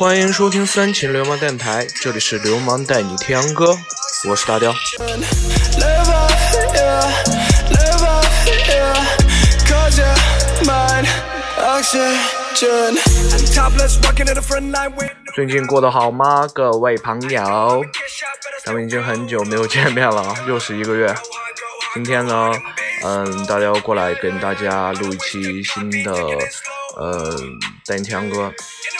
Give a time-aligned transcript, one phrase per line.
[0.00, 3.76] 欢迎收听三秦流氓电台，这里是流氓带你听歌，
[4.26, 4.74] 我是大雕。
[15.34, 17.84] 最近过得好吗，各位朋友？
[18.64, 21.14] 咱们已经很久没有见面了，又是一个月。
[21.92, 22.50] 今天呢，
[23.04, 26.14] 嗯，大雕过来跟大家录一期新的，
[26.98, 28.50] 嗯，带你听歌。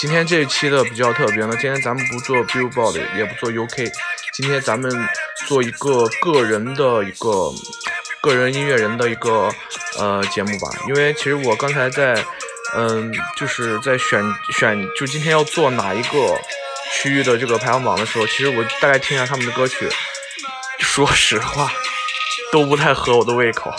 [0.00, 3.92] 今天这一期的比较特别呢，今天咱们不做 Billboard，也不做 UK，
[4.32, 4.90] 今天咱们
[5.46, 7.52] 做一个个人的一个
[8.22, 9.50] 个人音乐人的一个
[9.98, 10.70] 呃节目吧。
[10.88, 12.14] 因为其实我刚才在
[12.74, 14.24] 嗯，就是在选
[14.56, 16.34] 选就今天要做哪一个
[16.94, 19.86] 区域的这个排行榜的时候，其实我大概听一下他们的歌曲，
[20.78, 21.70] 说实话
[22.50, 23.70] 都不太合我的胃口，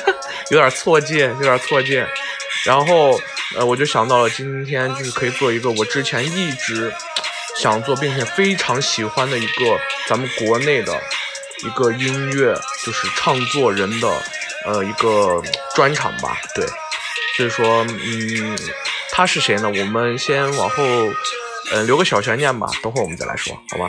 [0.52, 2.06] 有点错界，有点错界。
[2.66, 3.18] 然后。
[3.56, 6.92] 呃，我就想到了今天就是可以做一个我之前一直
[7.60, 10.92] 想做并且非常喜欢的一个咱们国内的
[11.64, 14.08] 一个音乐，就是唱作人的
[14.66, 15.42] 呃一个
[15.74, 16.36] 专场吧。
[16.54, 16.66] 对，
[17.36, 18.58] 所以说，嗯，
[19.10, 19.68] 他是谁呢？
[19.68, 20.82] 我们先往后，
[21.72, 23.88] 呃，留个小悬念吧，等会我们再来说，好吗？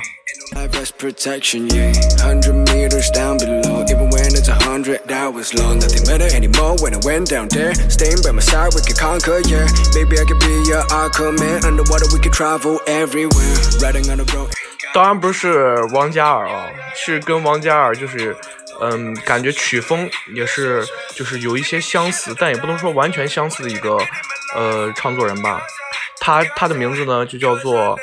[14.94, 18.36] 当然不是王嘉尔啊，是跟王嘉尔就是，
[18.82, 20.84] 嗯，感觉曲风也是
[21.16, 23.98] 就是有一些相似，但也不能说完全相似的一个
[24.56, 25.62] 呃唱作人吧。
[26.20, 27.98] 他他的名字呢就叫做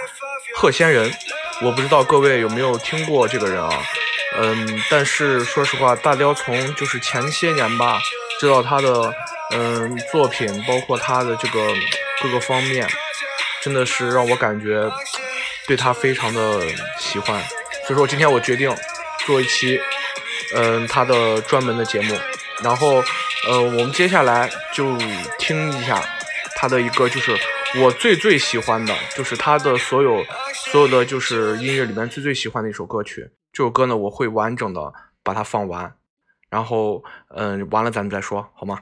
[0.57, 1.13] 贺仙人，
[1.63, 3.71] 我不知道各位有没有听过这个人啊。
[4.39, 7.99] 嗯，但是说实话，大雕从就是前些年吧，
[8.39, 9.13] 知道他的
[9.53, 11.75] 嗯作品，包括他的这个
[12.23, 12.89] 各个方面，
[13.61, 14.89] 真的是让我感觉
[15.67, 16.63] 对他非常的
[16.99, 17.43] 喜欢。
[17.87, 18.75] 所以说，今天我决定
[19.27, 19.81] 做一期
[20.55, 22.17] 嗯他的专门的节目，
[22.63, 23.03] 然后
[23.49, 24.97] 呃我们接下来就
[25.41, 26.01] 听一下
[26.55, 27.37] 他的一个就是
[27.79, 33.31] 我最最喜欢的，就是他的所有所有的就是音乐里面最最喜欢的一首歌曲。
[33.53, 34.93] 这首歌呢，我会完整的
[35.23, 35.95] 把它放完，
[36.49, 38.81] 然后，嗯，完了咱们再说，好吗？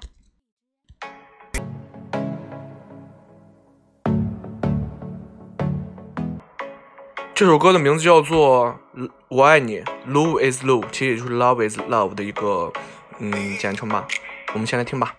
[7.34, 8.80] 这首歌的名字叫做
[9.28, 12.72] 《我爱你》，Love is Love，其实也就是 Love is Love 的一个，
[13.18, 14.08] 嗯，简称吧。
[14.54, 15.14] 我们先来听吧。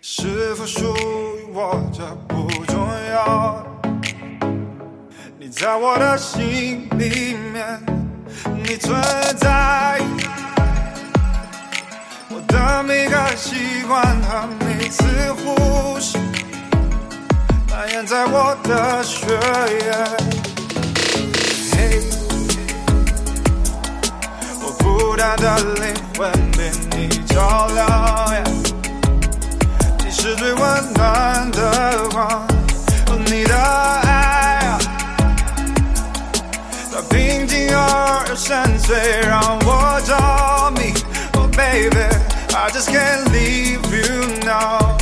[0.00, 0.94] 是否说
[1.52, 3.64] 我，这不重要。
[5.38, 7.80] 你在我的心里面。
[8.62, 8.96] 你存
[9.36, 10.00] 在，
[12.28, 16.18] 我的每个习惯和每次呼吸，
[17.68, 18.24] 蔓延在。
[18.26, 19.26] 我的血
[19.80, 19.92] 液。
[21.72, 22.00] 嘿，
[24.62, 28.32] 我孤单的灵魂被你照亮，
[30.22, 32.46] 是最温暖的光，
[33.24, 34.76] 你的爱，
[36.92, 38.54] 它平静而又深。
[38.80, 38.92] 邃
[39.26, 40.92] 让我着迷
[41.32, 44.98] ，Oh baby，I just can't leave you now。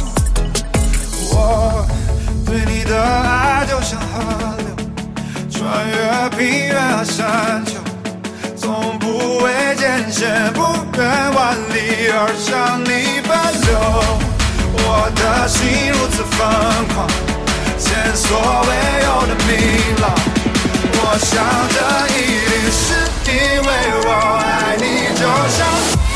[1.32, 1.84] 我
[2.46, 4.22] 对你的爱就像河
[4.58, 4.68] 流，
[5.50, 7.72] 穿越平原和山丘，
[8.56, 10.60] 从不畏艰险，不
[10.96, 13.36] 远万里而向你奔
[13.66, 14.27] 流。
[14.72, 16.38] 我的心如此疯
[16.94, 17.06] 狂，
[17.78, 18.26] 前所
[18.66, 18.70] 未
[19.04, 19.50] 有的明
[20.00, 20.04] 朗。
[21.00, 21.30] 我想
[21.74, 21.76] 这
[22.14, 22.16] 一
[22.48, 22.78] 定是
[23.30, 23.68] 因为
[24.04, 24.08] 我
[24.42, 24.82] 爱你，
[25.18, 25.22] 就
[25.56, 26.07] 像。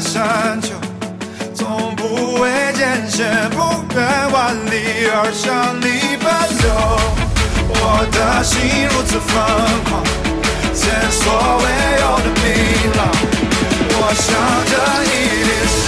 [0.00, 0.70] 山丘，
[1.54, 6.26] 从不畏艰险，不远万里而向你奔
[6.62, 6.64] 流。
[7.68, 9.30] 我的心如此疯
[9.84, 10.02] 狂，
[10.74, 10.80] 前
[11.10, 11.22] 所
[11.60, 11.64] 未
[12.00, 12.48] 有的明
[12.96, 12.98] 朗。
[13.92, 14.26] 我想
[14.70, 14.72] 这
[15.04, 15.06] 一
[15.44, 15.78] 定是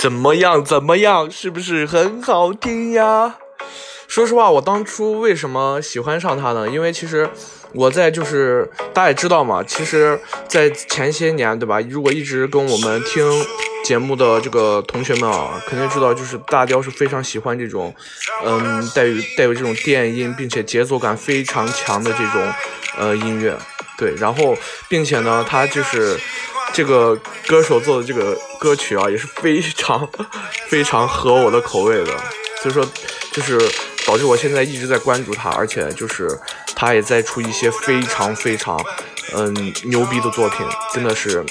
[0.00, 0.64] 怎么样？
[0.64, 1.30] 怎么样？
[1.30, 3.36] 是不是很好听呀？
[4.08, 6.66] 说实话，我当初为什么喜欢上他呢？
[6.66, 7.28] 因为其实
[7.74, 10.18] 我在就是大家也知道嘛，其实，
[10.48, 11.78] 在前些年，对吧？
[11.82, 13.22] 如果一直跟我们听
[13.84, 17.94] 节目的这个同学们啊，肯定知道，就是大雕是非常喜欢这种，
[18.42, 22.52] 嗯，带有带有这种电音，并且节奏感非常强的这种
[22.96, 23.54] 呃音乐。
[23.98, 24.56] 对，然后
[24.88, 26.18] 并且呢，他就是。
[26.72, 30.08] 这个歌手做的这个歌曲啊，也是非常
[30.68, 32.12] 非常合我的口味的，
[32.62, 32.86] 所以说
[33.32, 33.58] 就是
[34.06, 36.28] 导致我现在一直在关注他，而且就是
[36.74, 38.80] 他也在出一些非常非常
[39.34, 39.52] 嗯
[39.84, 41.44] 牛逼的作品，真的是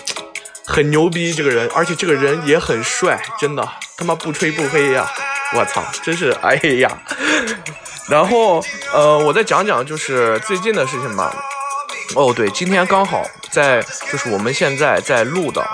[0.66, 3.68] 很牛逼这个人，而且这个人也很帅，真的
[3.98, 5.10] 他妈不吹不黑呀！
[5.56, 7.02] 我操，真是哎呀！
[8.08, 8.64] 然后
[8.94, 11.36] 呃，我再讲讲就是最近的事情吧。
[12.16, 15.66] 哦，对，今天刚好在，就是我们现在在录的，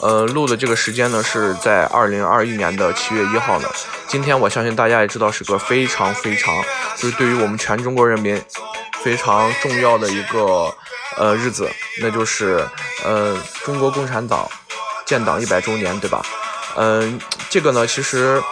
[0.00, 3.68] 呃，录的这个时间呢是在二零二一年的七月一号呢。
[4.08, 6.54] 今天我相信大家也知道是个非常非常，
[6.96, 8.40] 就是对于我们全中国人民
[9.02, 10.74] 非常重要的一个
[11.16, 11.70] 呃日子，
[12.02, 12.66] 那就是
[13.04, 14.48] 呃中国共产党
[15.04, 16.20] 建党一百周年，对吧？
[16.76, 17.18] 嗯，
[17.48, 18.42] 这个呢，其实，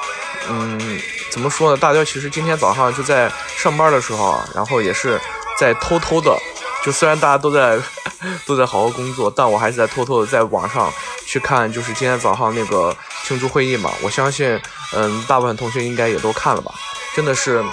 [0.48, 1.76] 嗯，怎么说呢？
[1.76, 5.20] 大家其实今天早上就在上班的时候，然后也是
[5.58, 6.38] 在偷偷的。
[6.84, 7.78] 就虽然大家都在
[8.46, 10.92] 都在好好工作，但我还是在偷偷的在网上
[11.26, 12.94] 去看，就是今天早上那个
[13.24, 13.90] 庆祝会议嘛。
[14.02, 14.60] 我相信，
[14.94, 16.74] 嗯，大部分同学应该也都看了吧。
[17.14, 17.64] 真的是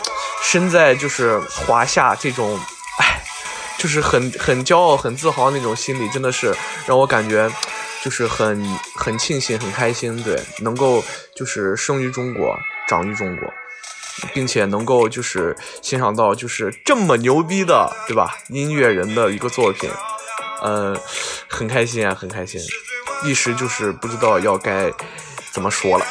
[0.42, 2.60] 身在就是华夏这种，
[3.00, 3.22] 哎，
[3.78, 6.56] 就是很很骄傲、很自豪那种心理，真的是
[6.86, 7.52] 让我感觉
[8.04, 10.22] 就是很很庆幸、很开心。
[10.24, 11.04] 对，能够
[11.36, 12.56] 就是生于中国，
[12.88, 13.54] 长于中国。
[14.34, 18.36] 并且能够就是欣赏到就是这么牛逼的，对吧？
[18.50, 19.90] 音乐人的一个作品，
[20.62, 20.96] 呃，
[21.48, 22.62] 很开心啊，很开心，
[23.26, 24.92] 一时就是不知道要该
[25.52, 26.06] 怎么说了。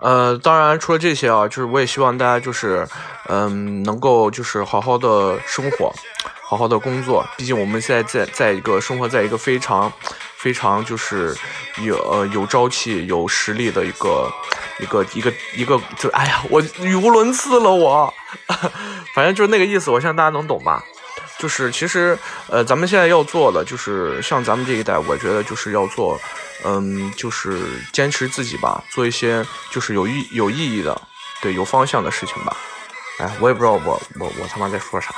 [0.00, 2.86] 呃，当然，除了这些啊，就是我也希望大家就是，
[3.28, 5.92] 嗯，能够就是好好的生活，
[6.42, 7.24] 好好的工作。
[7.36, 9.92] 毕竟我们现在在在一个生活在一个非常
[10.36, 11.36] 非常就是
[11.82, 14.32] 有呃有朝气、有实力的一个
[14.80, 18.12] 一个一个一个，就哎呀，我语无伦次了，我，
[19.14, 20.82] 反正就是那个意思，我相信大家能懂吧。
[21.40, 22.16] 就是其实
[22.48, 26.20] 呃，咱们现在要做的就是像咱们这一代，我觉得就是要做。
[26.62, 27.58] 嗯，就是
[27.90, 31.00] 坚持自己吧，做一些就是有意有意义的，
[31.40, 32.54] 对有方向的事情吧。
[33.18, 35.10] 哎，我也不知道我我我他妈在说啥。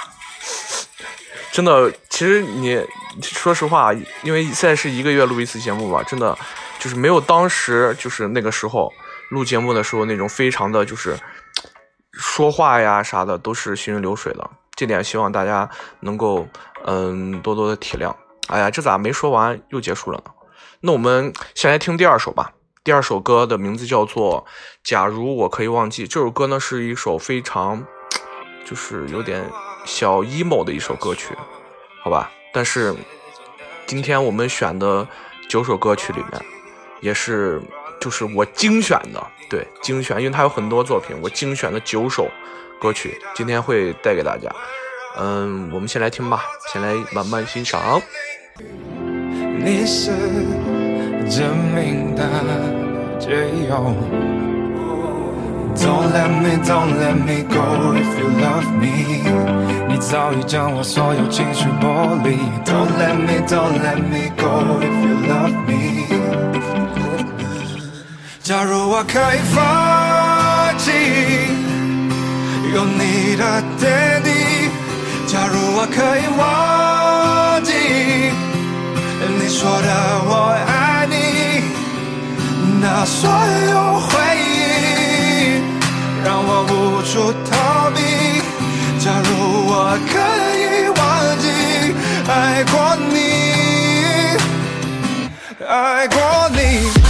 [1.51, 2.81] 真的，其实你
[3.21, 6.39] 说实话，因为现在是一个月录一次节目吧，真的
[6.79, 8.89] 就是没有当时就是那个时候
[9.31, 11.19] 录节目的时候那种非常的就是
[12.13, 14.49] 说话呀啥的都是行云流水的。
[14.83, 15.71] 这点希望大家
[16.01, 16.45] 能够
[16.87, 18.13] 嗯多多的体谅。
[18.49, 20.33] 哎呀，这咋没说完又结束了呢？
[20.81, 22.53] 那我们先来听第二首吧。
[22.83, 24.45] 第二首歌的名字叫做
[24.83, 26.05] 《假如我可以忘记》。
[26.11, 27.87] 这首歌呢是一首非常，
[28.65, 29.49] 就是有点
[29.85, 31.33] 小 emo 的一首歌曲，
[32.03, 32.29] 好吧？
[32.53, 32.93] 但是
[33.87, 35.07] 今天我们选的
[35.49, 36.45] 九首歌曲里面，
[37.01, 37.63] 也是
[38.03, 42.29] 就是我精选的，对，精选，因为它有很多作品，我精选的九首
[42.81, 44.51] 歌曲，今天会带给大家。
[45.17, 46.43] 嗯，我们先来听吧，
[46.73, 48.03] 先来慢慢欣赏。
[49.65, 50.11] 你是
[51.31, 52.25] 真命的
[53.21, 53.95] 解药。
[55.77, 58.85] Don't let me, don't let me go if you love me。
[59.89, 62.37] 你早已将我所有情绪剥离。
[62.65, 65.73] Don't let me, don't let me go if you love me。
[68.45, 70.91] 假如我可以放弃，
[72.75, 74.31] 有你的点滴。
[75.29, 77.73] 假如我可以忘记
[79.39, 79.89] 你说的
[80.27, 81.15] 我爱你，
[82.81, 83.31] 那所
[83.71, 85.63] 有回忆
[86.25, 88.43] 让我无处逃避。
[88.99, 89.31] 假如
[89.69, 90.19] 我可
[90.59, 91.01] 以忘
[91.39, 91.47] 记
[92.29, 92.75] 爱过
[93.09, 93.15] 你，
[95.65, 96.19] 爱过
[96.51, 97.02] 你。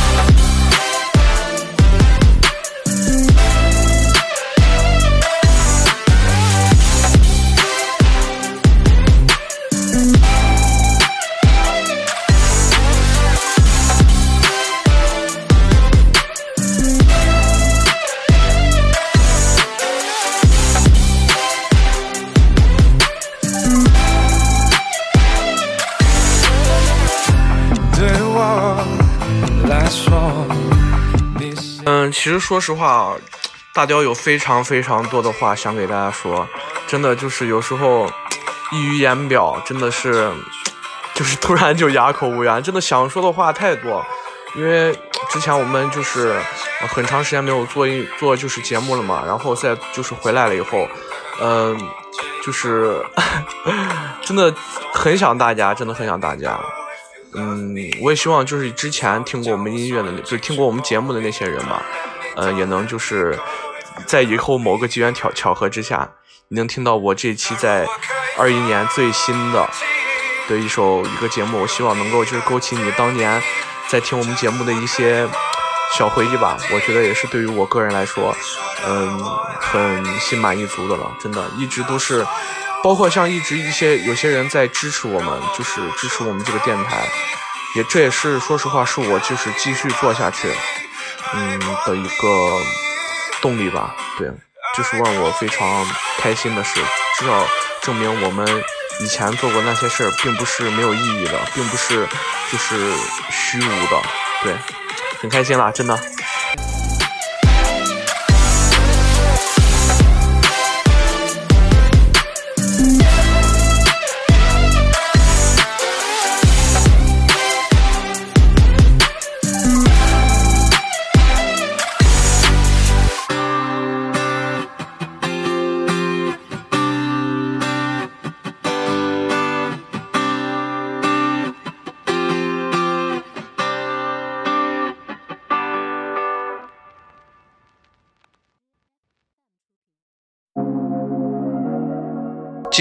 [32.22, 33.16] 其实说实话，
[33.74, 36.48] 大雕有非常非常多的话想给大家说，
[36.86, 38.08] 真的就是有时候
[38.70, 40.30] 溢于言表，真的是
[41.14, 44.06] 就是突然就哑口无言，真的想说的话太多。
[44.54, 44.96] 因为
[45.30, 46.40] 之前我们就是
[46.94, 50.86] 很长时间没有做一做就是节目了嘛，然后再就是回来了以后，
[51.40, 51.76] 嗯、
[52.40, 53.04] 就是
[54.22, 54.54] 真的
[54.94, 56.56] 很想大家，真的很想大家。
[57.34, 61.82] 嗯，我也希望就是之前听过我们音乐的，就是听过我们节目的那些人吧，
[62.36, 63.38] 呃，也能就是
[64.06, 66.08] 在以后某个机缘巧巧合之下，
[66.48, 67.86] 你能听到我这期在
[68.38, 69.68] 二一年最新的
[70.48, 73.42] 的一首一个节目，我希望能够就是勾起你当年
[73.88, 75.28] 在听我们节目的一些
[75.96, 76.56] 小回忆吧。
[76.72, 78.34] 我觉得也是对于我个人来说，
[78.86, 79.24] 嗯，
[79.60, 82.26] 很心满意足的了，真的，一直都是。
[82.84, 87.06] 包括像一直一些有些人在支持我们，就是支持我们这个电台，
[87.76, 90.48] 也这也是说实话是我就是继续做下去，
[91.34, 92.60] 嗯的一个
[93.40, 93.94] 动力吧。
[94.18, 94.28] 对，
[94.76, 95.86] 就是让我非常
[96.18, 96.80] 开心的事，
[97.18, 97.46] 至少
[97.82, 98.46] 证明我们
[99.00, 102.06] 以前做过那些事儿，并不是没有意义的，并不是
[102.50, 102.92] 就是
[103.30, 104.02] 虚无的。
[104.42, 104.54] 对，
[105.20, 105.98] 很开心啦，真的。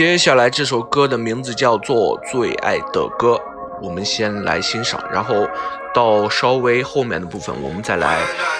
[0.01, 3.36] 接下来这首歌的名字叫做《最爱的歌》，
[3.84, 5.48] 我们先来欣赏，然后
[5.93, 8.17] 到稍微后面的部分，我们再来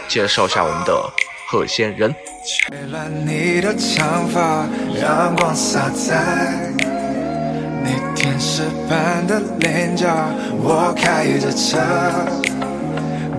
[0.08, 0.94] 介绍一下我们的
[1.48, 2.14] 鹤仙人。
[2.46, 4.68] 吹乱你的长发，
[5.02, 6.72] 阳光洒在
[7.84, 10.14] 你天使般的脸颊。
[10.62, 11.80] 我开着车，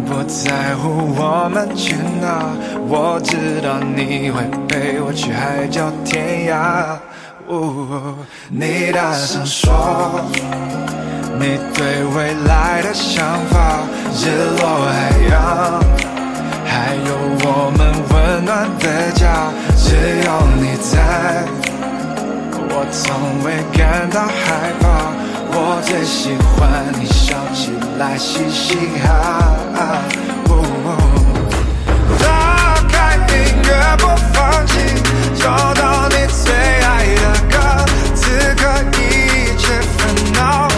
[0.04, 2.50] 不在乎我们去哪，
[2.88, 6.99] 我知道你会陪我去海角天涯。
[7.52, 8.16] 哦
[8.49, 10.25] 你大声说。
[11.38, 13.80] 你对未来的想法，
[14.16, 14.25] 日
[14.59, 14.94] 落海
[15.28, 15.35] 洋，
[16.64, 17.11] 还有
[17.44, 19.85] 我们温暖的家，只
[20.25, 20.28] 有
[20.62, 21.44] 你在，
[22.71, 23.04] 我从
[23.44, 25.12] 未感到害怕。
[25.54, 26.59] 我最喜欢
[26.99, 29.06] 你笑起来嘻嘻哈
[29.75, 30.00] 哈。
[30.49, 30.50] 哦
[32.18, 32.25] 打
[32.88, 33.68] 开音乐
[33.99, 34.73] 播放器，
[35.35, 36.54] 找到你最
[37.16, 38.62] 的歌，此刻
[38.99, 40.72] 一切烦恼。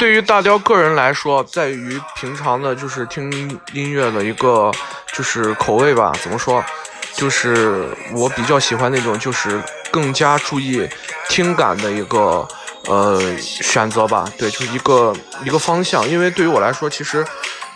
[0.00, 3.30] 对于大雕个人来说，在于平常的就是听
[3.74, 4.72] 音乐的一个
[5.12, 6.64] 就是口味吧，怎么说？
[7.12, 10.88] 就是我比较喜欢那种就是更加注意
[11.28, 12.48] 听感的一个
[12.86, 15.14] 呃选择吧，对，就是一个
[15.44, 16.08] 一个方向。
[16.08, 17.22] 因为对于我来说，其实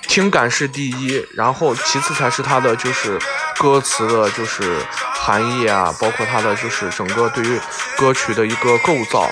[0.09, 3.19] 听感是第一，然后其次才是它的就是
[3.59, 4.79] 歌词的就是
[5.15, 7.61] 含义啊，包括它的就是整个对于
[7.99, 9.29] 歌曲的一个构造，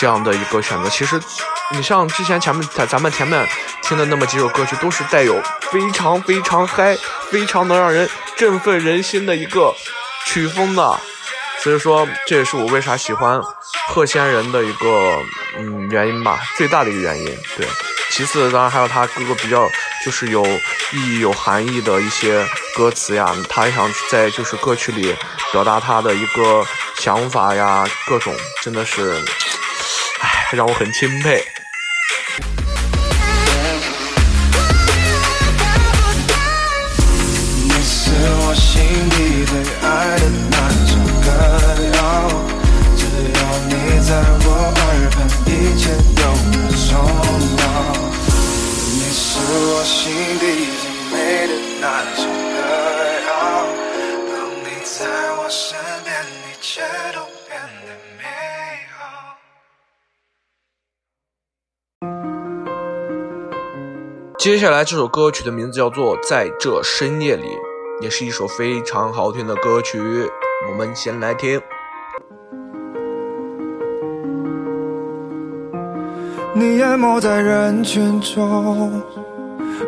[0.00, 0.88] 这样的一个选择。
[0.88, 1.20] 其实
[1.72, 3.46] 你像之前前面咱咱们前面
[3.82, 5.38] 听的那么几首歌曲，都是带有
[5.70, 6.96] 非常非常嗨、
[7.30, 9.74] 非常能让人振奋人心的一个
[10.24, 10.98] 曲风的。
[11.62, 13.38] 所以说，这也是我为啥喜欢
[13.88, 14.88] 贺仙人的一个
[15.58, 17.26] 嗯原因吧，最大的一个原因。
[17.58, 17.68] 对，
[18.10, 19.68] 其次当然还有他各个比较
[20.02, 20.42] 就是有
[20.92, 22.42] 意义、有含义的一些
[22.74, 25.14] 歌词呀，他想在就是歌曲里
[25.52, 26.64] 表达他的一个
[26.96, 29.22] 想法呀，各种真的是，
[30.52, 31.44] 让我很钦佩。
[64.40, 67.42] 接下来这首歌曲的名字叫做《在这深夜里》，
[68.02, 70.00] 也是一首非常好听的歌曲。
[70.66, 71.60] 我们先来听。
[76.54, 79.02] 你淹没在人群中，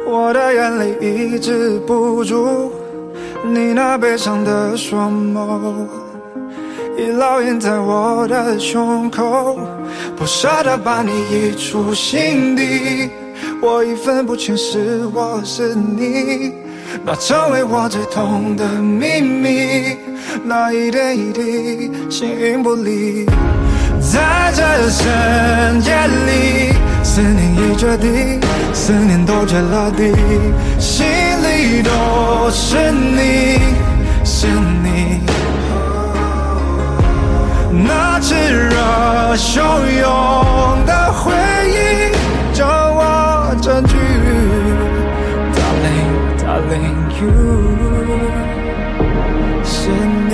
[0.07, 2.71] 我的眼泪抑制不住，
[3.43, 5.87] 你那悲伤的双眸，
[6.99, 9.59] 已烙印在我的胸口，
[10.15, 13.09] 不舍得把你移出心底，
[13.65, 16.53] 我已分不清是我是你，
[17.05, 19.97] 那成为我最痛的秘密，
[20.45, 23.25] 那一点一滴形影不离。
[24.01, 28.41] 在这深夜里，思念已决定，
[28.75, 30.13] 思念都结了堤，
[30.81, 33.61] 心里都是你，
[34.25, 35.21] 是你。
[37.71, 38.75] 那炙热
[39.37, 41.33] 汹涌的回
[41.69, 42.12] 忆，
[46.69, 47.33] Darling, darling, you
[49.65, 50.33] 是你。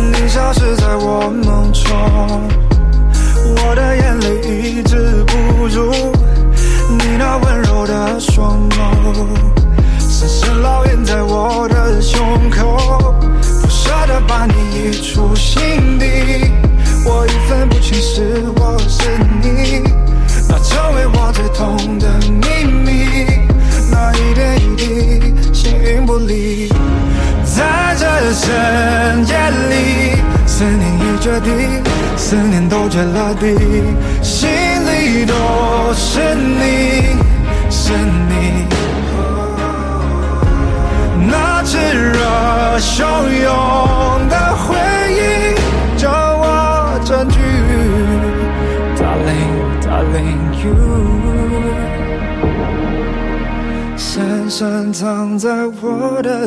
[0.00, 1.88] 你消失在我梦中，
[3.56, 5.90] 我的眼泪抑制不住，
[6.90, 8.76] 你那温柔的双眸，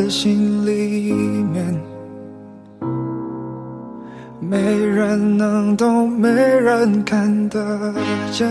[0.09, 1.81] 心里面，
[4.39, 7.93] 没人能懂，没人看得
[8.31, 8.49] 见。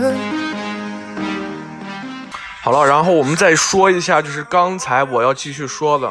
[2.63, 6.07] 好了，然后我们再说一下，就是刚才我要继续说的，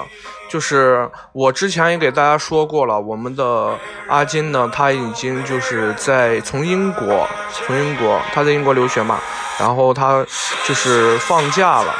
[0.48, 9.20] 就是我之前也给大家说过了，我们的阿金呢，他已经就是在从英国，从英国，他在英国留学嘛，
[9.60, 10.26] 然后他
[10.66, 11.94] 就是放假了，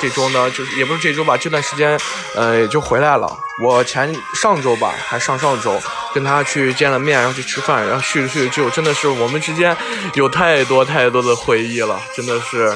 [0.00, 1.98] 这周呢，就是也不是这周吧，这段时间，
[2.34, 3.36] 呃，也就回来了。
[3.60, 5.80] 我前上周吧，还上上周
[6.14, 9.76] 跟他去见了面，然后去吃饭，然后叙了叙旧，真的是我们之间
[10.14, 12.72] 有太多太多的回忆了，真的是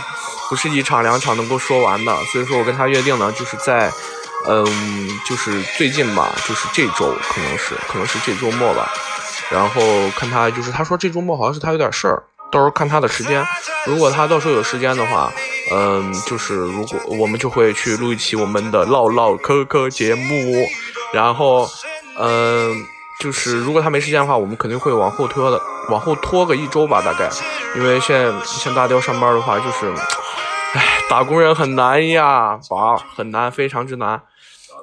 [0.50, 2.12] 不是一场两场能够说完的。
[2.32, 3.88] 所以说我跟他约定呢，就是在，
[4.48, 4.66] 嗯，
[5.24, 8.92] 就是最近吧，就是这周可能是可能是这周末吧，
[9.48, 9.80] 然后
[10.18, 12.22] 看他就是他说这周末好像是他有点事儿。
[12.50, 13.46] 到时候看他的时间，
[13.86, 15.32] 如果他到时候有时间的话，
[15.74, 20.66] 嗯，就是如果我们就会去录一期我们的唠唠嗑嗑节目，
[21.12, 21.66] 然后，
[22.18, 22.84] 嗯，
[23.20, 25.58] 就是如果他没时间的话，我们肯定会往后拖的，
[25.88, 27.30] 往后拖个一周吧，大概，
[27.74, 29.90] 因为现在像大雕上班的话，就是，
[30.74, 34.20] 唉，打工人很难呀，宝很难，非常之难。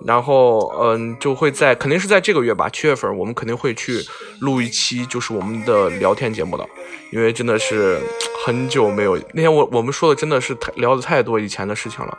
[0.05, 3.99] 然后，嗯，就会在肯定是在这个月吧，七月份，我们肯定会去
[4.39, 6.65] 录一期，就是我们的聊天节目的，
[7.11, 7.99] 因为真的是
[8.45, 12.17] 很久没有，那天我我们说的真的是太聊的太多以前的事情了，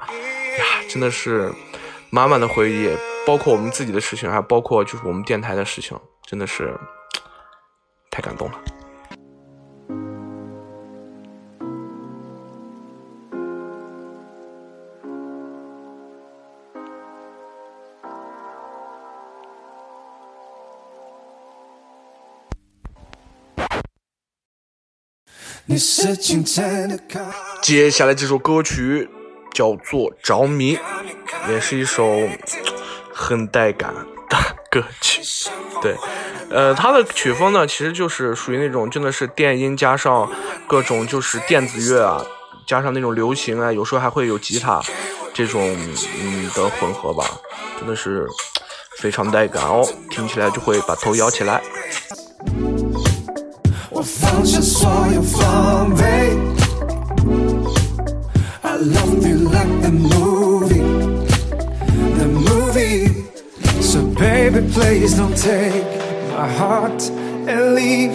[0.58, 1.50] 呀，真的是
[2.10, 2.90] 满满的回忆，
[3.26, 6.72] 包括我们自己的事情，还包括就是我们电台的事情，真的是
[8.10, 8.60] 太感动了。
[27.62, 29.09] 接下来这首歌曲
[29.52, 30.76] 叫做《着迷》，
[31.48, 32.28] 也是一首
[33.12, 34.37] 很带感的
[34.70, 35.22] 歌曲。
[35.80, 35.94] 对，
[36.50, 40.28] 呃，它的曲风呢，其实就是属于那种真的是电音加上
[40.66, 42.24] 各种就是电子乐啊，
[42.66, 44.83] 加上那种流行啊，有时候还会有吉他
[45.33, 45.62] 这种
[46.20, 47.24] 嗯的混合吧，
[47.78, 48.26] 真的是
[48.98, 51.62] 非常带感哦，听起来就会把头摇起来。
[54.79, 56.03] 我放下所有防备。
[58.61, 60.81] I love you like the movie,
[62.17, 63.25] the movie.
[63.81, 65.83] So baby, please don't take
[66.31, 67.09] my heart
[67.47, 68.13] and leave.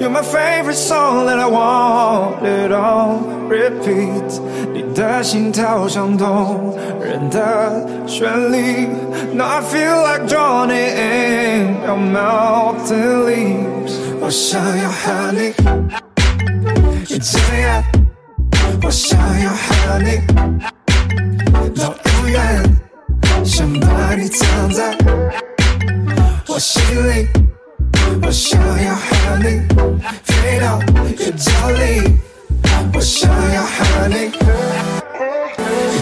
[0.00, 4.40] You're my favorite song that I want it on repeat.
[4.72, 8.88] 你的心跳像动人的旋律。
[9.34, 14.10] Now I feel like drowning in your mouth and leaves.
[14.22, 15.52] 我想要和你
[17.15, 17.81] 一直爱，
[18.83, 20.19] 我想要和你
[21.73, 22.61] 到永远，
[23.45, 24.93] 想把你藏在
[26.45, 27.29] 我心里。
[28.21, 29.61] 我想要和你
[30.25, 30.81] 飞到
[31.17, 32.19] 宇宙里，
[32.93, 34.29] 我想要和你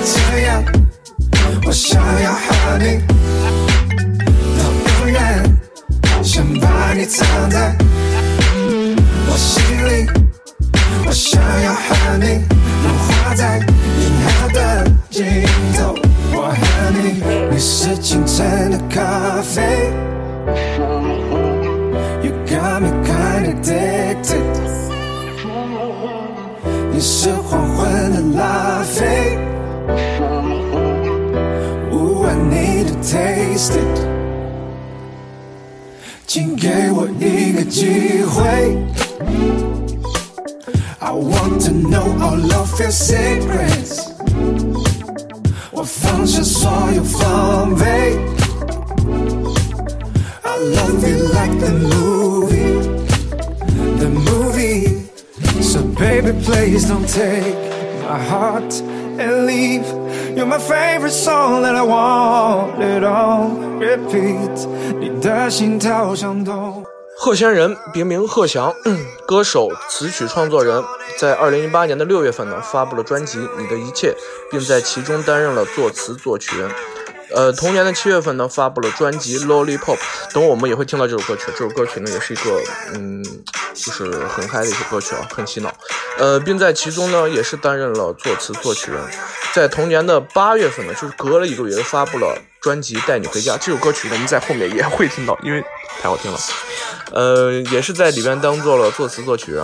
[0.03, 0.63] 这样，
[1.63, 2.99] 我想要和你
[4.57, 4.61] 到
[5.05, 5.21] 永远，
[6.23, 7.75] 想把你藏在。
[9.27, 10.09] 我心里，
[11.05, 12.25] 我想要和你
[12.83, 14.57] 融化在银河的
[15.09, 15.25] 尽
[15.75, 15.95] 头。
[16.35, 19.91] 我和你，你是清晨的咖啡
[22.23, 24.41] ，You got me kinda addicted。
[26.91, 29.37] 你是黄昏的拉菲
[32.25, 33.95] ，I need to taste it。
[36.25, 38.77] 请给我一个机会。
[41.02, 44.08] I want to know all of your secrets。
[45.70, 48.18] 我放下所有防备。
[50.42, 52.80] I love you like the movie,
[53.98, 55.08] the movie.
[55.62, 57.54] So baby, please don't take
[58.02, 58.74] my heart
[59.20, 59.86] and leave.
[60.36, 64.66] You're my favorite song that I want it on repeat。
[64.98, 66.91] 你的心跳像动。
[67.23, 68.75] 贺仙人别名贺翔，
[69.25, 70.83] 歌手、词曲创作人，
[71.17, 74.09] 在二零一八年的六月份呢，发布了专辑《你的一切》，
[74.51, 76.69] 并在其中担任了作词作曲人。
[77.33, 79.95] 呃，同年的七月份呢，发布了专辑《Lollipop》，
[80.33, 81.43] 等我们也会听到这首歌曲。
[81.53, 82.61] 这首歌曲呢，也是一个
[82.93, 83.23] 嗯，
[83.73, 85.73] 就是很嗨的一首歌曲啊，很洗脑。
[86.17, 88.99] 呃，并在其中呢，也是担任了作词作曲人。
[89.53, 93.53] 在同年的八月份呢，就是隔了一个月，发布了专辑《带你回家》。
[93.59, 95.63] 这首歌曲我们在后面也会听到，因为
[96.01, 96.39] 太好听了。
[97.11, 99.63] 呃，也是在里边当做了作词作曲人。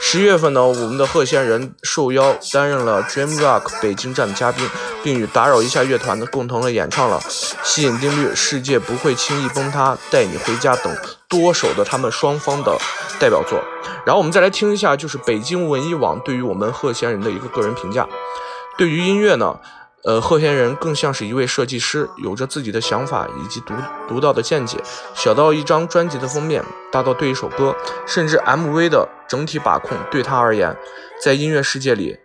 [0.00, 4.68] 十月份呢，我们的贺仙人受邀担任了 Dream Rock 北京站的嘉宾，
[5.04, 7.20] 并与打扰一下乐团的共同的演唱了
[7.62, 10.92] 《吸引定律》《世界不会轻易崩塌》《带你回家》等
[11.28, 12.76] 多首的他们双方的
[13.20, 13.62] 代表作。
[14.04, 18.04] 然后我们再来听一下，就是北京文艺网对于我们贺仙人的一个个人评价。
[18.78, 19.60] 对于音乐呢？
[20.04, 23.74] 呃，贺仙人更像是一位设计师，有着自己的想法以及独
[24.08, 24.78] 独到的见解。
[25.12, 30.74] 小到一张专辑的封面，大到对一首歌，甚至 MV 的整体把控，对他而言，
[31.20, 32.20] 在音乐世界里，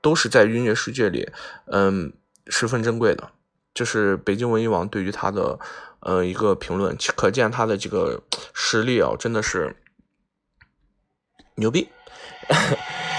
[0.00, 1.28] 都是在音乐世界里，
[1.66, 2.12] 嗯，
[2.46, 3.30] 十分珍贵的。
[3.74, 5.58] 这是北京文艺网对于他的，
[6.00, 8.22] 呃，一个评论，可见他的这个
[8.54, 9.74] 实力啊，真的是
[11.56, 11.88] 牛逼。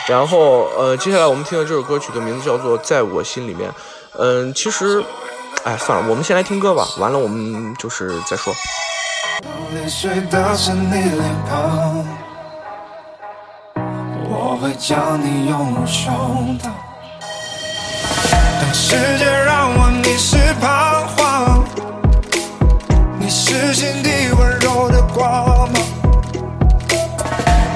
[0.08, 3.70] 然后，呃，接下来我们听的这首歌曲的名字叫做《在我心里面》。
[4.18, 5.04] 嗯，其实，
[5.66, 6.88] 哎，算了，我们先来听歌吧。
[6.98, 8.54] 完了，我们就是再说。
[9.76, 12.06] 泪水打湿你脸庞
[14.30, 16.70] 我会将你拥入胸膛。
[18.62, 21.66] 当世界让我迷失彷徨，
[23.20, 26.07] 你是心底温柔的光芒。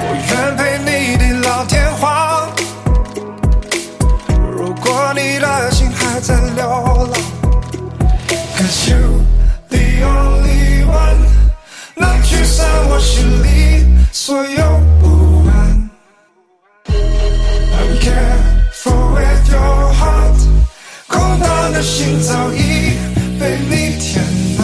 [0.04, 2.50] 我愿陪你地老天荒。
[4.50, 6.12] 如果你的心还。
[6.22, 7.10] 在流浪
[8.56, 9.24] ，Cause you
[9.68, 11.20] the only one，
[11.96, 15.90] 能驱散我心里所有不安。
[16.86, 20.38] I'm careful with your heart，
[21.08, 22.60] 空荡的心早已
[23.40, 24.22] 被你填
[24.56, 24.62] 满。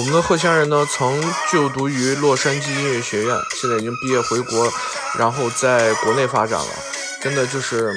[0.00, 4.72] 我们的贺仙人呢，曾就读于洛杉矶音乐学院，现在已经毕业回国，
[5.18, 6.66] 然后在国内发展了。
[7.20, 7.92] 真的就是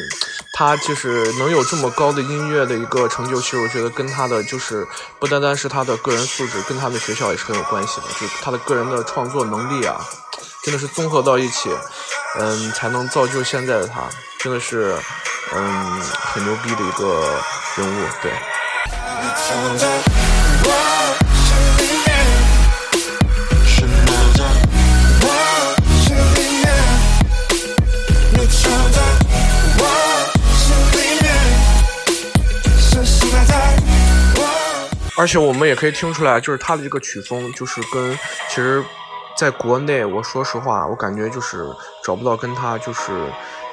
[0.51, 4.85] 他就是能有这么高的音乐的一个成就，其实我觉得跟他的就是
[5.17, 8.07] 不单单是他的个人素质，跟他的学校也是很有关系的。
[8.19, 10.05] 就他的个人的创作能力啊，
[10.61, 11.69] 真的是综合到一起，
[12.37, 14.01] 嗯，才能造就现在的他，
[14.39, 14.93] 真的是
[15.55, 16.01] 嗯
[16.33, 17.39] 很牛逼的一个
[17.77, 18.33] 人物，对。
[35.15, 38.17] 而且我们也可以听出来，就是他的这个曲风，就是跟
[38.49, 38.84] 其实，
[39.38, 41.63] 在国内，我说实话，我感觉就是
[42.04, 43.12] 找不到跟他就是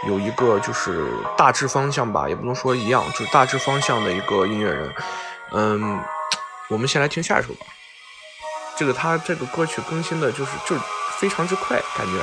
[0.06, 1.06] 有一个就是
[1.38, 4.92] 大致方向吧，也不能说一样，就是大致方向的一个音乐人。
[5.52, 5.98] 嗯，
[6.68, 7.66] 我们先来听下一首吧。
[8.76, 10.76] 这个他这个歌曲更新的就是就
[11.18, 12.22] 非常之快，感觉。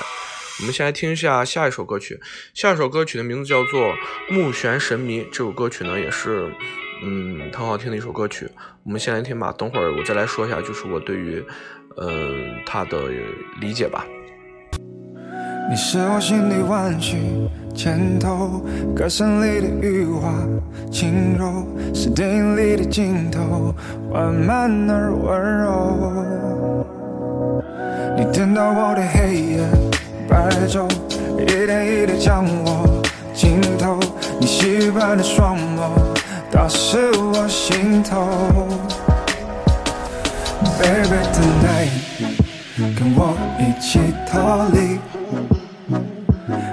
[0.60, 2.20] 我们先来听一下下一首歌曲，
[2.54, 3.82] 下一首歌曲的名字叫做
[4.30, 5.22] 《目眩神迷》。
[5.30, 6.52] 这首歌曲呢，也是。
[7.04, 8.50] 嗯，很好听的一首歌曲，
[8.84, 9.54] 我们先来听吧。
[9.58, 11.44] 等会儿我再来说一下，就是我对于，
[11.96, 12.10] 呃，
[12.66, 12.98] 他的
[13.62, 14.06] 理解吧。
[15.70, 17.18] 你是我心里弯曲
[17.76, 20.34] 箭头，歌声里的余华
[20.90, 23.76] 轻柔，是电影里的镜头，
[24.10, 26.86] 缓慢而温柔。
[28.18, 29.68] 你颠倒我的黑夜
[30.28, 30.90] 白昼，
[31.38, 34.00] 一点一点将我浸透，
[34.40, 36.07] 你细般的双眸。
[36.58, 38.26] 打湿我心头
[40.80, 41.92] ，Baby tonight，
[42.98, 44.98] 跟我一起逃离。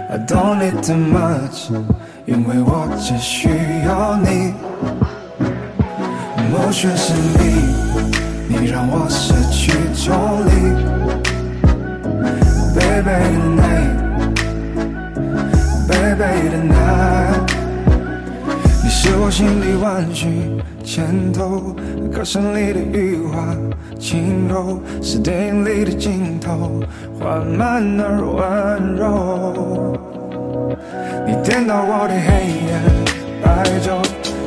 [0.09, 1.71] I don't need too much，
[2.25, 3.51] 因为我只需
[3.87, 4.55] 要你。
[6.51, 7.43] 目眩神迷，
[8.49, 10.51] 你让我失去重力。
[12.75, 13.17] Baby
[16.17, 17.04] tonight，Baby tonight。
[19.05, 20.27] 是我心里弯曲
[20.83, 21.77] 箭头，
[22.11, 23.55] 歌声里的余华
[24.01, 26.81] 轻柔，是电影里的镜头，
[27.21, 29.95] 缓慢而温柔。
[31.27, 32.81] 你颠倒我的黑夜
[33.43, 34.03] 白昼，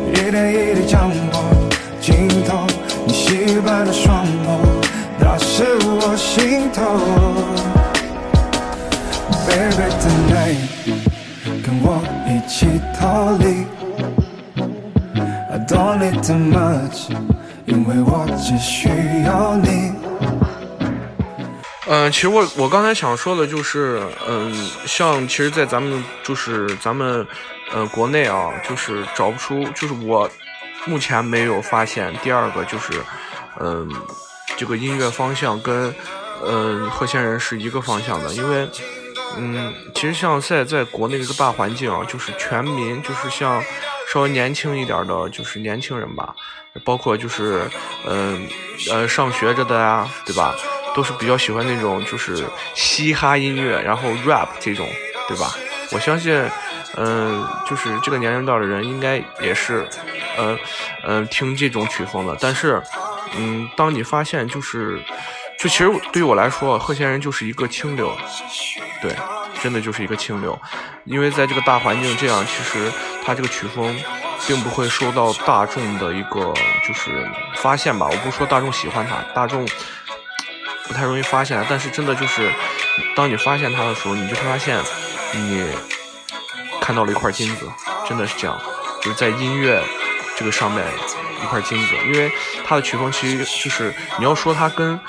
[0.09, 1.69] 一点一滴将我
[2.01, 2.65] 浸透，
[3.05, 4.57] 你戏般的双眸
[5.19, 6.81] 打湿我心头。
[9.45, 10.57] Baby tonight，
[11.63, 13.76] 跟我一起逃离。
[15.65, 17.09] Don't need too much，
[17.65, 18.89] 因为我只需
[19.23, 19.93] 要你。
[21.89, 24.53] 嗯，其实我我刚才想说的就是，嗯，
[24.85, 27.25] 像其实，在咱们就是咱们
[27.71, 30.29] 呃国内啊，就是找不出，就是我
[30.85, 33.01] 目前没有发现第二个就是，
[33.61, 33.89] 嗯，
[34.57, 35.95] 这个音乐方向跟
[36.45, 38.69] 嗯贺仙人是一个方向的，因为
[39.37, 43.63] 嗯，其实像现在在国内这个大环境啊，就是全民就是像。
[44.11, 46.33] 稍微年轻一点的，就是年轻人吧，
[46.83, 47.69] 包括就是，
[48.07, 48.47] 嗯，
[48.89, 50.55] 呃，上学着的呀，对吧？
[50.95, 52.43] 都是比较喜欢那种就是
[52.73, 54.87] 嘻哈音乐，然后 rap 这种，
[55.27, 55.53] 对吧？
[55.91, 56.33] 我相信，
[56.95, 59.87] 嗯，就是这个年龄段的人应该也是，
[60.39, 60.57] 嗯
[61.03, 62.35] 嗯，听这种曲风的。
[62.39, 62.81] 但是，
[63.37, 64.99] 嗯，当你发现就是，
[65.59, 68.11] 就其实对于我来说，贺仙人就是一个清流，
[69.01, 69.15] 对。
[69.61, 70.57] 真的就是一个清流，
[71.05, 72.91] 因为在这个大环境这样，其实
[73.25, 73.95] 他这个曲风
[74.47, 76.53] 并不会受到大众的一个
[76.87, 78.07] 就是发现吧。
[78.09, 79.67] 我不说大众喜欢他，大众
[80.87, 81.65] 不太容易发现。
[81.69, 82.51] 但是真的就是，
[83.15, 84.79] 当你发现他的时候，你就会发现
[85.33, 85.65] 你
[86.79, 87.67] 看到了一块金子，
[88.07, 88.59] 真的是这样，
[89.01, 89.83] 就是在音乐
[90.37, 90.85] 这个上面
[91.43, 91.95] 一块金子。
[92.05, 92.31] 因为
[92.65, 94.99] 他的曲风其实就是你要说他跟。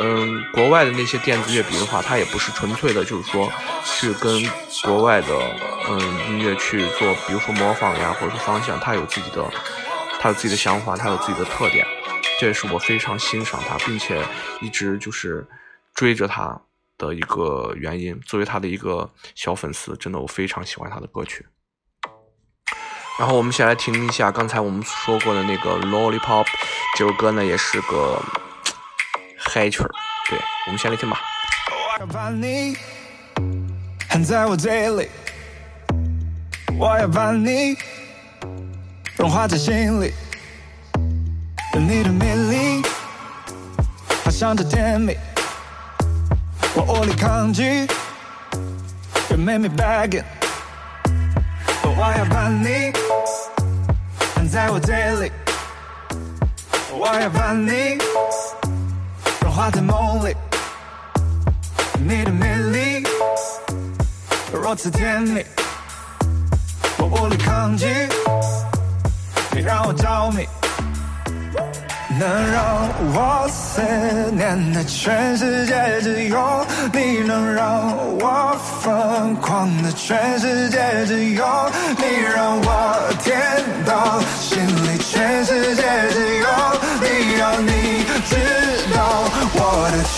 [0.00, 3.50] 嗯，国外的那些电子乐比的话，它也不是纯粹的，就是说
[3.84, 4.48] 去跟
[4.84, 5.26] 国外的
[5.88, 9.44] 嗯音乐去做，比如说模仿呀，或者说方向，它有自己的，
[10.20, 11.84] 它有自己的想法，它有自己的特点，
[12.38, 14.24] 这也是我非常欣赏他，并且
[14.60, 15.44] 一直就是
[15.94, 16.60] 追着他
[16.96, 18.20] 的一个原因。
[18.20, 21.44] 作为他的一个小粉丝，真的我非常喜欢他的歌曲。
[23.18, 26.44] 然后我们先来听一下刚才我们说过的那个《Lollipop》，
[26.96, 28.22] 这首歌呢也是个。
[29.40, 29.90] 嗨曲儿，
[30.28, 31.20] 对，我们先来听吧。
[31.70, 32.76] 我要把你
[34.08, 35.08] 含在我嘴里，
[36.78, 37.76] 我要把你
[39.16, 40.12] 融化在心里，
[41.72, 42.82] 有你的美丽，
[44.24, 45.16] 好像这甜蜜，
[46.74, 47.86] 我无力抗拒
[49.30, 50.24] ，You make me begging。
[51.84, 52.92] 我要把你
[54.34, 55.32] 含在我嘴里，
[56.90, 57.98] 我要把你。
[59.58, 60.36] 画在梦里，
[61.98, 63.04] 你的美丽
[64.52, 65.44] 如此甜蜜，
[66.96, 67.84] 我无力抗拒，
[69.50, 70.46] 你让我着迷。
[72.20, 73.82] 能让我思
[74.30, 81.44] 念的全世界，只有你；能让我疯狂的全世界，只有
[81.96, 83.36] 你；让我甜
[83.84, 86.46] 到心里，全世界只有
[87.02, 87.08] 你。
[87.38, 87.70] 让你，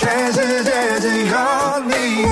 [0.00, 1.36] 全世界只有
[1.84, 2.26] 你。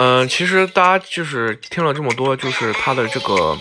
[0.00, 3.58] 嗯，其实大家就是听了这么多，就是他的这个，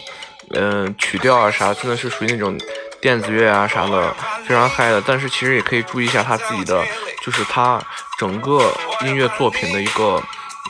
[0.59, 2.59] 嗯，曲调啊啥，真的是属于那种
[2.99, 4.13] 电子乐啊啥的，
[4.45, 5.01] 非常嗨的。
[5.05, 6.83] 但是其实也可以注意一下他自己的，
[7.21, 7.81] 就是他
[8.17, 8.73] 整个
[9.05, 10.21] 音乐作品的一个，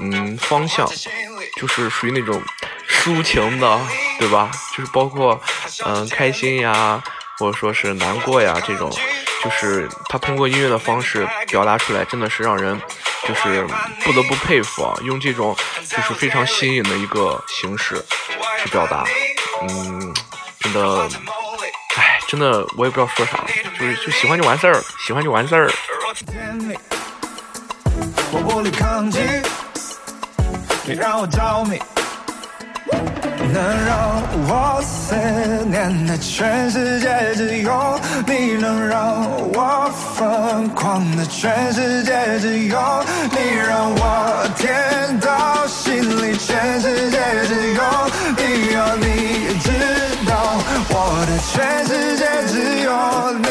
[0.01, 0.87] 嗯，方向，
[1.55, 2.41] 就是属于那种
[2.89, 3.79] 抒情的，
[4.19, 4.51] 对吧？
[4.75, 5.39] 就是包括，
[5.85, 7.01] 嗯，开心呀，
[7.37, 8.91] 或者说是难过呀这种，
[9.43, 12.79] 就是他通过音乐的方式表达出来，真的是让人。
[13.27, 13.67] 就是
[14.05, 15.53] 不得不佩服啊，用这种
[15.85, 18.01] 就是非常新颖的一个形式
[18.63, 19.03] 去表达，
[19.61, 20.13] 嗯，
[20.59, 21.09] 真的，
[21.97, 23.47] 哎，真的我也不知道说啥了，
[23.79, 25.71] 就是就喜欢就完事儿，喜欢就完事儿。
[33.53, 35.15] 能让我思
[35.65, 42.77] 念的全世界，只有你；能让我疯狂的全世界，只有
[43.31, 47.81] 你；让我甜到心里，全世界只有
[48.37, 48.73] 你。
[48.73, 49.05] 要你
[49.59, 49.71] 知
[50.29, 50.33] 道，
[50.89, 52.89] 我的全世界只有
[53.39, 53.47] 你。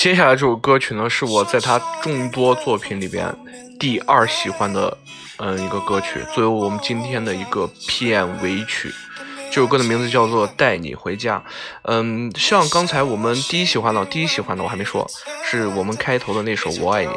[0.00, 3.36] 接下来这首歌曲呢，是我在他众多作品里边
[3.78, 4.96] 第二喜欢的，
[5.36, 8.90] 嗯，一个歌曲，作为我们今天的一个片尾曲。
[9.50, 11.36] 这首歌的名字叫做《带你回家》。
[11.82, 15.06] 嗯，像刚才我们第一喜欢的，第一喜欢的我还没说，
[15.44, 17.12] 是我们开头的那首《我爱你》。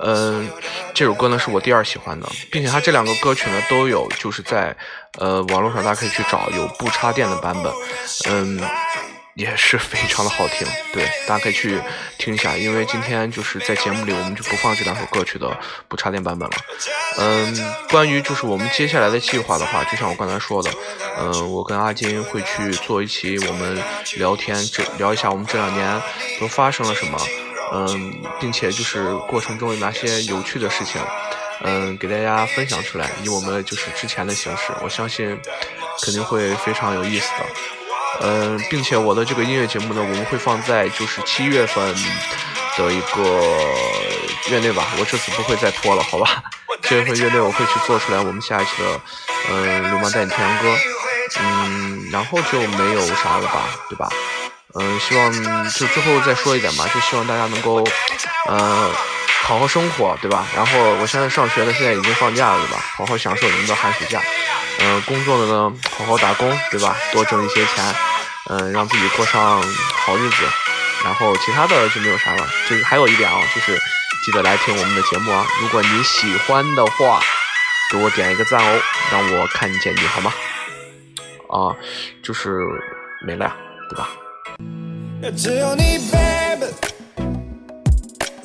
[0.00, 0.48] 嗯，
[0.94, 4.76] 这首歌呢是我第二喜欢的，并且它这两个歌曲呢都有，就是在
[5.18, 7.72] 呃网络上大家可以去找有不插电的版本。
[8.30, 8.60] 嗯。
[9.34, 11.80] 也是非常的好听， 对，大家可以去
[12.18, 12.56] 听一下。
[12.56, 15.56] 因为今天就是在节目里，我们就不放这两首歌曲的
[15.88, 16.56] 不插电版本了。
[17.18, 20.70] 嗯，关于就是我们接下来的计划的话，就像我刚才说的，
[21.18, 23.82] 嗯，我跟阿金会去做一期我们
[24.16, 26.02] 聊天，这聊一下我们这两年
[26.40, 27.18] 都发生了什么，
[27.72, 31.00] 嗯，并且就是过程中有哪些有趣的事情，
[31.62, 35.38] 嗯，给大家分享出来，以我们就是之前的形式，我相信
[36.02, 37.79] 肯定会非常有意思的。
[38.20, 41.94] 嗯，并且我的这个音乐节目呢，我们会放在就是七月份
[42.76, 43.40] 的一个
[44.50, 44.86] 月内吧。
[44.98, 46.42] 我这次不会再拖了，好吧？
[46.82, 49.00] 七月份月内我会去做出来我们下一期的
[49.50, 50.74] 嗯流氓带你天歌，
[51.40, 54.08] 嗯，然后就没有啥了吧，对吧？
[54.74, 55.32] 嗯，希望
[55.70, 57.84] 就最后再说一点吧，就希望大家能够
[58.48, 58.90] 嗯
[59.50, 60.46] 好好生活，对吧？
[60.54, 62.80] 然后我现在上学的现在已经放假了，对吧？
[62.96, 64.22] 好好享受你们的寒暑假。
[64.78, 66.96] 嗯，工作的呢，好好打工，对吧？
[67.12, 67.92] 多挣一些钱，
[68.48, 69.60] 嗯，让自己过上
[70.06, 70.36] 好日子。
[71.02, 72.48] 然后其他的就没有啥了。
[72.68, 73.76] 就是还有一点啊，就是
[74.24, 75.44] 记得来听我们的节目啊。
[75.60, 77.20] 如果你喜欢的话，
[77.90, 78.80] 给我点一个赞哦，
[79.10, 80.32] 让我看见你好吗？
[81.48, 81.74] 啊，
[82.22, 82.56] 就是
[83.26, 83.56] 没了呀，
[83.90, 84.10] 对吧？
[85.36, 86.72] 只有你，baby，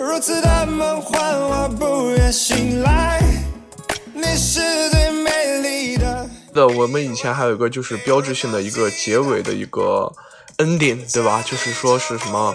[0.06, 3.24] 如此的梦幻，我不愿醒来。
[4.14, 6.30] 你是最美丽的。
[6.54, 10.14] 的，我们以前还有一个就是标志性的一个结尾的一个
[10.60, 11.44] ending，对吧？
[11.44, 12.54] 就是说是什么，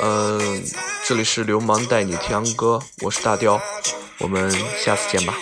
[0.00, 0.62] 嗯，
[1.04, 3.60] 这里是流氓带你听歌，我是大雕，
[4.20, 5.34] 我们下次见吧。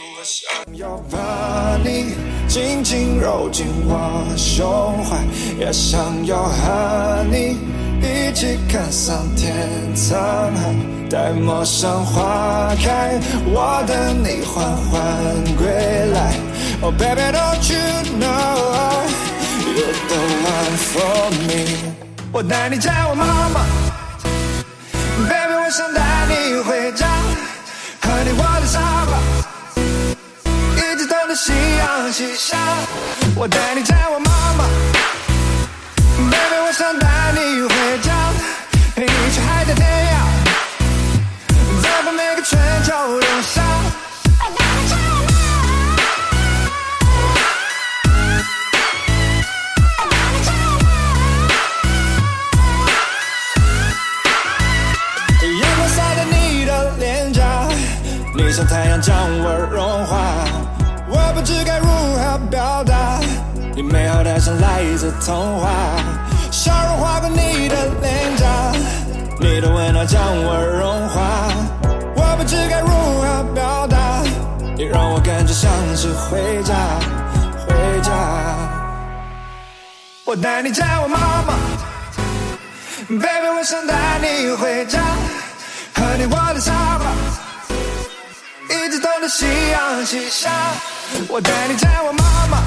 [2.49, 5.19] 紧紧揉进我胸怀，
[5.59, 7.84] 也想要和你。
[8.03, 9.55] 一起看桑田
[9.95, 10.75] 沧海，
[11.11, 14.95] 待陌生花开，我等你缓缓
[15.57, 15.67] 归
[16.13, 16.35] 来。
[16.83, 17.79] Oh baby, don't you
[18.19, 19.07] know
[19.75, 21.93] you're the one for me？
[22.33, 23.65] 我带你见我妈妈
[25.29, 27.07] ，baby，我想带你回家，
[28.03, 29.13] 和你窝在沙发，
[30.77, 32.57] 一直等到夕阳西下。
[33.37, 34.65] 我带你见我妈妈
[36.19, 38.13] ，baby，我想带你回家，
[38.95, 40.15] 陪你去海角天涯，
[41.83, 43.63] 走过每个春秋冬夏。
[55.47, 57.69] 阳光洒在你的脸颊，
[58.35, 60.45] 你像太阳将我融化。
[61.07, 62.94] 我不知该如何表达，
[63.77, 65.69] 你美好的像来自童话。
[66.53, 68.73] 笑容划过你的脸颊，
[69.41, 71.49] 你的温暖将我融化。
[72.15, 74.23] 我不知该如何表达，
[74.77, 76.75] 你让我感觉像是回家，
[77.67, 78.13] 回家。
[80.25, 81.55] 我带你见我妈妈。
[83.09, 85.01] Baby，我想带你回家，
[85.97, 87.11] 和你窝在沙发，
[88.73, 90.49] 一直等到夕阳西下。
[91.29, 92.63] 我带你见我妈妈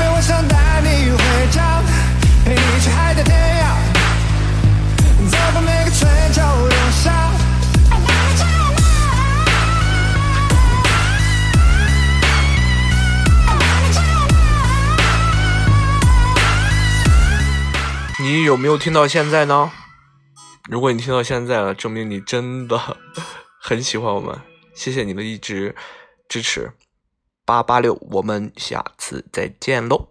[0.00, 1.18] ，Baby，我想带你回
[1.50, 1.82] 家，
[2.44, 3.76] 陪你去海角天涯，
[5.30, 7.30] 走过每个春秋冬夏。
[18.22, 19.70] 你有没有听到现在呢？
[20.68, 22.78] 如果你听到现在了，证明你真的
[23.60, 24.38] 很喜欢我们，
[24.74, 25.74] 谢谢你的一直
[26.28, 26.70] 支持。
[27.50, 30.09] 八八六，我们下次再见喽。